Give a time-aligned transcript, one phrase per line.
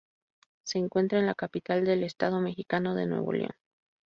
[0.63, 3.51] Se encuentra en la capital del estado mexicano de Nuevo León.